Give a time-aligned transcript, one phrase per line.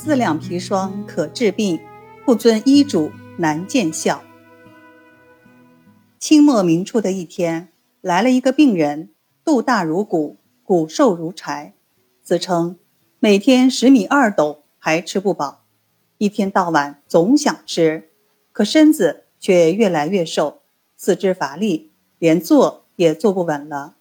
[0.00, 1.80] 四两砒霜可治病，
[2.24, 4.22] 不遵医嘱难见效。
[6.20, 9.10] 清末明初的一天，来了一个病人，
[9.44, 11.74] 肚大如鼓，骨瘦如柴，
[12.22, 12.78] 自称
[13.18, 15.64] 每天十米二斗还吃不饱，
[16.18, 18.10] 一天到晚总想吃，
[18.52, 20.60] 可身子却越来越瘦，
[20.96, 21.90] 四肢乏力，
[22.20, 23.96] 连坐也坐不稳了。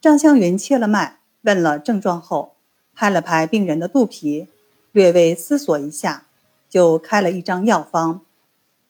[0.00, 2.54] 张香云切了脉，问了症状后，
[2.94, 4.46] 拍了拍病人的肚皮。
[4.94, 6.28] 略微思索一下，
[6.70, 8.20] 就开了一张药方，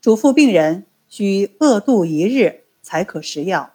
[0.02, 3.72] 嘱咐病人需饿肚一日才可食药，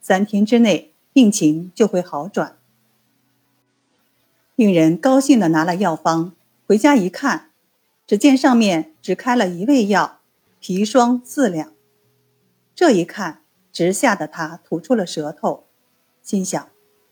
[0.00, 2.56] 三天之内病情就会好转。
[4.54, 6.32] 病人高兴地拿了药方
[6.68, 7.50] 回家一看，
[8.06, 10.20] 只见上面只开了一味药
[10.62, 11.72] 砒霜四两。
[12.76, 15.64] 这一看，直吓得他吐出了舌头，
[16.22, 16.68] 心想：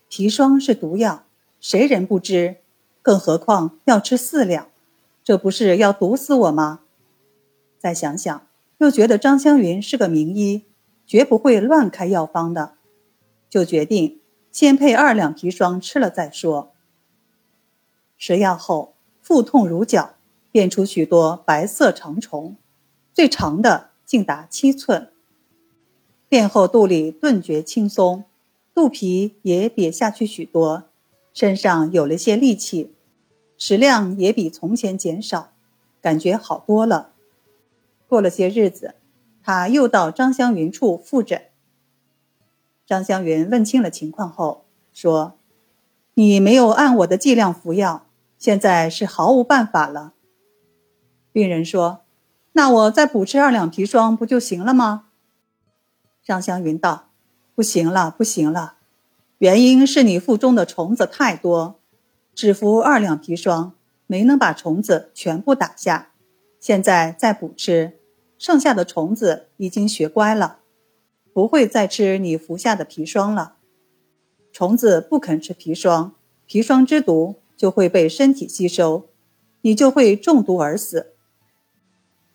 [0.08, 1.24] 砒霜是毒药，
[1.60, 2.58] 谁人不知？
[3.02, 4.68] 更何况要吃四两，
[5.24, 6.80] 这不是要毒死我吗？
[7.78, 8.46] 再想想，
[8.78, 10.64] 又觉得张香云是个名医，
[11.06, 12.74] 绝不会乱开药方的，
[13.48, 14.20] 就决定
[14.52, 16.72] 先配二两砒霜吃了再说。
[18.18, 20.14] 食药后，腹痛如绞，
[20.52, 22.56] 变出许多白色长虫，
[23.14, 25.10] 最长的竟达七寸。
[26.28, 28.24] 便后肚里顿觉轻松，
[28.74, 30.89] 肚皮也瘪下去许多。
[31.32, 32.94] 身上有了些力气，
[33.56, 35.52] 食量也比从前减少，
[36.00, 37.12] 感觉好多了。
[38.08, 38.96] 过了些日子，
[39.42, 41.42] 他又到张香云处复诊。
[42.84, 45.38] 张香云问清了情况后说
[46.14, 48.06] ：“你没有按我的剂量服药，
[48.36, 50.14] 现在是毫无办法了。”
[51.30, 52.00] 病人说
[52.52, 55.06] ：“那我再补吃二两砒霜不就行了吗？”
[56.24, 57.10] 张香云道
[57.54, 58.78] ：“不行了，不行了。”
[59.40, 61.80] 原因是你腹中的虫子太多，
[62.34, 63.72] 只服二两砒霜
[64.06, 66.10] 没能把虫子全部打下，
[66.60, 67.94] 现在再补吃，
[68.36, 70.58] 剩下的虫子已经学乖了，
[71.32, 73.54] 不会再吃你服下的砒霜了。
[74.52, 76.14] 虫子不肯吃砒霜，
[76.46, 79.08] 砒霜之毒就会被身体吸收，
[79.62, 81.14] 你就会中毒而死。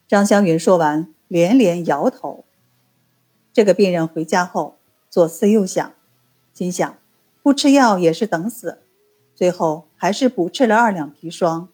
[0.08, 2.46] 张香云说完，连连摇头。
[3.54, 4.80] 这个病人回家后
[5.12, 5.94] 左思右想。
[6.56, 6.98] 心想，
[7.44, 8.80] 不吃药也是等死，
[9.36, 11.68] 最后还是补吃了二两砒霜。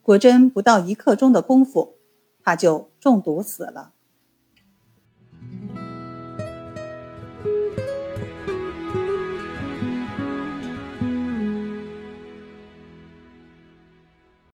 [0.00, 1.96] 果真不到一刻钟的功夫，
[2.42, 3.92] 他就中毒死了。